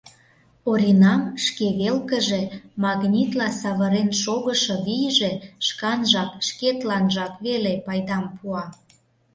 Оринам 0.69 1.21
шке 1.45 1.67
велкыже 1.79 2.41
магнитла 2.83 3.49
савырен 3.61 4.09
шогышо 4.21 4.75
вийже 4.85 5.31
шканжак, 5.67 6.31
шкетланжак 6.47 7.33
веле 7.45 7.73
пайдам 7.85 8.25
пуа. 8.35 8.65